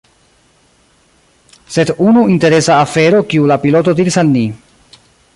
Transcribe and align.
Sed 1.75 1.91
unu 2.07 2.23
Interesa 2.35 2.73
afero 2.85 3.19
kiu 3.33 3.49
la 3.51 3.59
piloto 3.67 3.95
diris 4.01 4.17
al 4.23 4.33
ni. 4.37 4.43